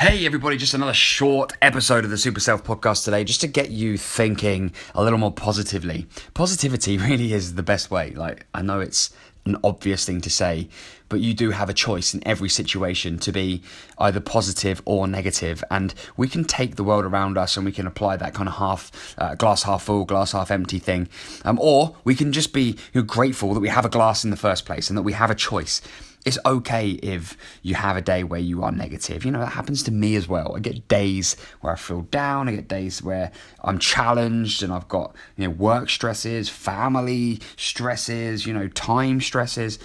[0.00, 3.68] Hey, everybody, just another short episode of the Super Self podcast today, just to get
[3.70, 6.06] you thinking a little more positively.
[6.32, 8.12] Positivity really is the best way.
[8.12, 9.10] Like, I know it's
[9.44, 10.70] an obvious thing to say,
[11.10, 13.62] but you do have a choice in every situation to be
[13.98, 17.86] either positive or negative, and we can take the world around us and we can
[17.86, 21.10] apply that kind of half uh, glass half full, glass half empty thing,
[21.44, 24.30] um, or we can just be you know, grateful that we have a glass in
[24.30, 25.82] the first place and that we have a choice
[26.26, 29.24] it's okay if you have a day where you are negative.
[29.24, 30.54] You know, that happens to me as well.
[30.54, 33.32] I get days where I feel down, I get days where
[33.64, 39.78] I'm challenged and I've got, you know, work stresses, family stresses, you know, time stresses.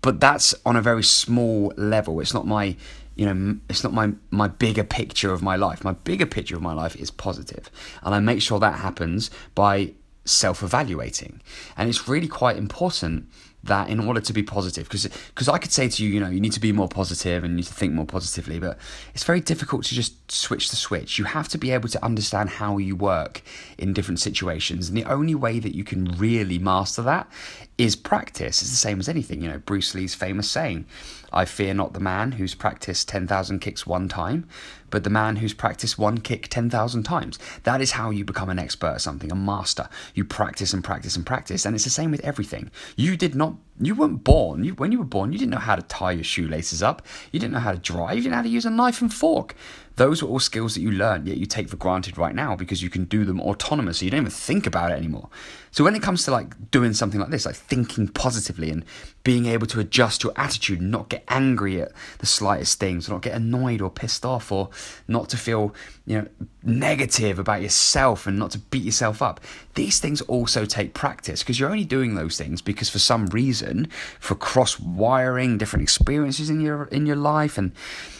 [0.00, 2.20] But that's on a very small level.
[2.20, 2.76] It's not my
[3.14, 6.62] you know it's not my my bigger picture of my life my bigger picture of
[6.62, 7.68] my life is positive
[8.04, 9.92] and i make sure that happens by
[10.24, 11.42] self evaluating
[11.76, 13.28] and it's really quite important
[13.64, 16.28] that in order to be positive because because I could say to you you know
[16.28, 18.78] you need to be more positive and you need to think more positively but
[19.14, 22.50] it's very difficult to just switch the switch you have to be able to understand
[22.50, 23.42] how you work
[23.76, 27.28] in different situations and the only way that you can really master that
[27.76, 30.86] is practice it's the same as anything you know Bruce Lee's famous saying
[31.32, 34.48] I fear not the man who's practiced 10,000 kicks one time,
[34.90, 37.38] but the man who's practiced one kick 10,000 times.
[37.64, 39.88] That is how you become an expert at something, a master.
[40.14, 42.70] You practice and practice and practice, and it's the same with everything.
[42.96, 43.47] You did not,
[43.80, 46.24] you weren't born, you, when you were born, you didn't know how to tie your
[46.24, 48.70] shoelaces up, you didn't know how to drive, you didn't know how to use a
[48.70, 49.54] knife and fork.
[49.98, 52.84] Those are all skills that you learn, yet you take for granted right now because
[52.84, 54.02] you can do them autonomously.
[54.02, 55.28] You don't even think about it anymore.
[55.72, 58.84] So when it comes to like doing something like this, like thinking positively and
[59.24, 63.22] being able to adjust your attitude and not get angry at the slightest things, not
[63.22, 64.70] get annoyed or pissed off, or
[65.08, 65.74] not to feel
[66.06, 66.28] you know
[66.62, 69.40] negative about yourself and not to beat yourself up.
[69.74, 73.88] These things also take practice because you're only doing those things because for some reason,
[74.20, 77.72] for cross wiring, different experiences in your in your life and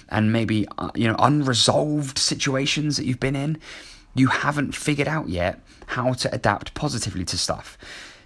[0.08, 1.67] and maybe uh, you know unresolved
[2.18, 3.58] situations that you've been in.
[4.14, 7.78] You haven't figured out yet how to adapt positively to stuff.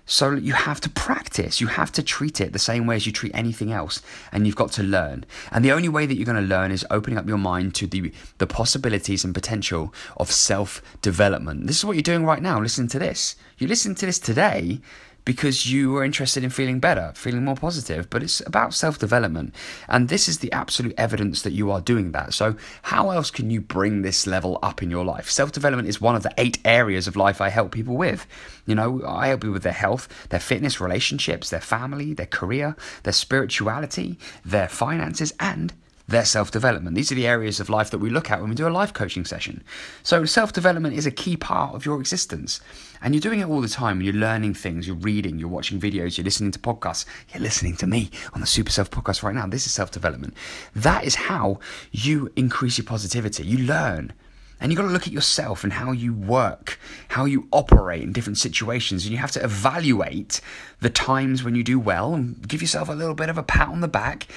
[0.04, 1.60] So you have to practice.
[1.60, 4.02] You have to treat it the same way as you treat anything else
[4.32, 5.24] and you've got to learn.
[5.50, 7.86] And the only way that you're going to learn is opening up your mind to
[7.86, 12.60] the the possibilities and potential of self development this is what you're doing right now.
[12.60, 13.36] Listening to this.
[13.58, 14.80] You listen to this today
[15.24, 19.54] because you are interested in feeling better, feeling more positive, but it's about self development.
[19.88, 22.34] And this is the absolute evidence that you are doing that.
[22.34, 25.30] So, how else can you bring this level up in your life?
[25.30, 28.26] Self development is one of the eight areas of life I help people with.
[28.66, 32.76] You know, I help people with their health, their fitness, relationships, their family, their career,
[33.02, 35.72] their spirituality, their finances, and
[36.12, 36.94] their self development.
[36.94, 38.92] These are the areas of life that we look at when we do a life
[38.92, 39.64] coaching session.
[40.04, 42.60] So, self development is a key part of your existence.
[43.02, 44.00] And you're doing it all the time.
[44.00, 47.04] You're learning things, you're reading, you're watching videos, you're listening to podcasts.
[47.32, 49.46] You're listening to me on the Super Self podcast right now.
[49.46, 50.34] This is self development.
[50.76, 51.58] That is how
[51.90, 53.44] you increase your positivity.
[53.44, 54.12] You learn.
[54.60, 58.12] And you've got to look at yourself and how you work, how you operate in
[58.12, 59.04] different situations.
[59.04, 60.40] And you have to evaluate
[60.78, 63.68] the times when you do well and give yourself a little bit of a pat
[63.68, 64.28] on the back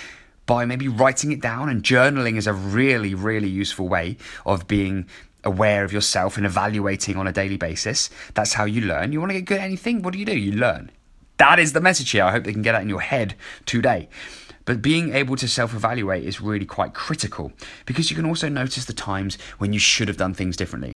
[0.46, 1.70] by maybe writing it down.
[1.70, 5.08] And journaling is a really, really useful way of being
[5.44, 8.10] aware of yourself and evaluating on a daily basis.
[8.34, 9.12] That's how you learn.
[9.12, 10.02] You want to get good at anything?
[10.02, 10.38] What do you do?
[10.38, 10.92] You learn.
[11.38, 12.24] That is the message here.
[12.24, 13.36] I hope they can get that in your head
[13.66, 14.10] today.
[14.64, 17.54] But being able to self evaluate is really quite critical
[17.86, 20.95] because you can also notice the times when you should have done things differently.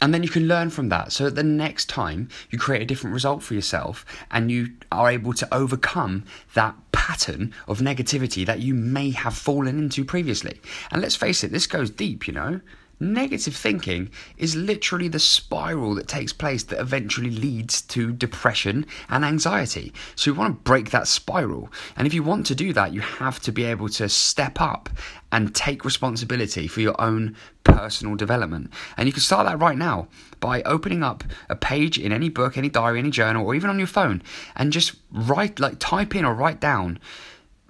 [0.00, 1.12] And then you can learn from that.
[1.12, 5.34] So the next time you create a different result for yourself and you are able
[5.34, 6.24] to overcome
[6.54, 10.60] that pattern of negativity that you may have fallen into previously.
[10.90, 12.60] And let's face it, this goes deep, you know.
[13.02, 19.24] Negative thinking is literally the spiral that takes place that eventually leads to depression and
[19.24, 19.94] anxiety.
[20.16, 21.72] So, you want to break that spiral.
[21.96, 24.90] And if you want to do that, you have to be able to step up
[25.32, 27.36] and take responsibility for your own
[27.72, 28.70] personal development.
[28.96, 30.08] And you can start that right now
[30.40, 33.78] by opening up a page in any book, any diary, any journal, or even on
[33.78, 34.22] your phone
[34.56, 36.98] and just write, like, type in or write down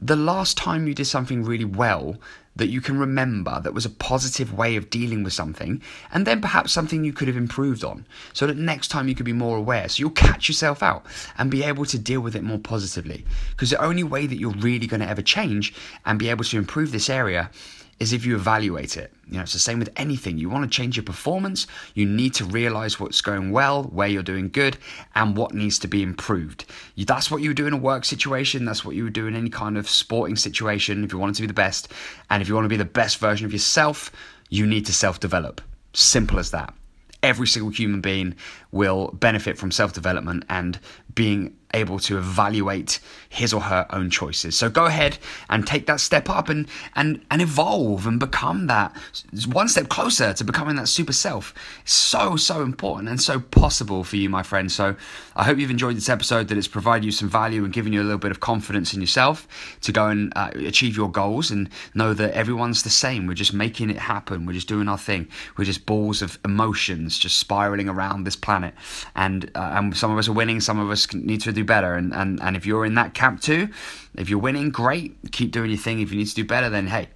[0.01, 2.17] the last time you did something really well
[2.57, 5.81] that you can remember that was a positive way of dealing with something,
[6.13, 9.25] and then perhaps something you could have improved on, so that next time you could
[9.25, 9.89] be more aware.
[9.89, 11.07] So you'll catch yourself out
[11.39, 13.25] and be able to deal with it more positively.
[13.51, 15.73] Because the only way that you're really going to ever change
[16.05, 17.51] and be able to improve this area
[18.01, 19.13] is if you evaluate it.
[19.29, 20.39] You know, it's the same with anything.
[20.39, 24.23] You want to change your performance, you need to realize what's going well, where you're
[24.23, 24.79] doing good,
[25.15, 26.65] and what needs to be improved.
[26.95, 29.27] You, that's what you would do in a work situation, that's what you would do
[29.27, 31.93] in any kind of sporting situation if you wanted to be the best.
[32.31, 34.11] And if you want to be the best version of yourself,
[34.49, 35.61] you need to self develop.
[35.93, 36.73] Simple as that.
[37.23, 38.35] Every single human being
[38.73, 40.81] will benefit from self development and
[41.15, 44.57] being able to evaluate his or her own choices.
[44.57, 45.19] So go ahead
[45.49, 48.97] and take that step up and and and evolve and become that
[49.47, 51.55] one step closer to becoming that super self.
[51.85, 54.71] so so important and so possible for you, my friend.
[54.71, 54.97] So
[55.37, 56.49] I hope you've enjoyed this episode.
[56.49, 59.01] That it's provided you some value and given you a little bit of confidence in
[59.01, 59.47] yourself
[59.83, 63.27] to go and uh, achieve your goals and know that everyone's the same.
[63.27, 64.47] We're just making it happen.
[64.47, 65.29] We're just doing our thing.
[65.57, 68.75] We're just balls of emotions just spiraling around this planet,
[69.15, 70.61] and uh, and some of us are winning.
[70.61, 71.95] Some of us need to do better.
[71.95, 73.69] And and and if you're in that camp too,
[74.17, 75.17] if you're winning, great.
[75.33, 76.01] Keep doing your thing.
[76.01, 77.09] If you need to do better, then hey,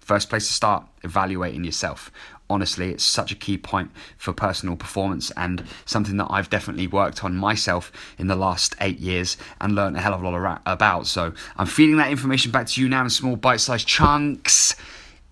[0.00, 2.10] first place to start evaluating yourself
[2.50, 7.24] honestly it's such a key point for personal performance and something that i've definitely worked
[7.24, 11.06] on myself in the last eight years and learned a hell of a lot about
[11.06, 14.76] so i'm feeding that information back to you now in small bite-sized chunks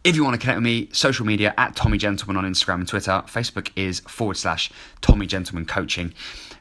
[0.02, 2.88] if you want to connect with me, social media at Tommy Gentleman on Instagram and
[2.88, 3.22] Twitter.
[3.26, 4.70] Facebook is forward slash
[5.00, 6.14] Tommy Gentleman Coaching.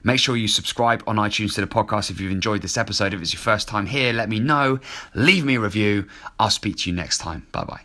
[0.03, 3.13] Make sure you subscribe on iTunes to the podcast if you've enjoyed this episode.
[3.13, 4.80] If it's your first time here, let me know.
[5.13, 6.07] Leave me a review.
[6.39, 7.47] I'll speak to you next time.
[7.51, 7.81] Bye bye.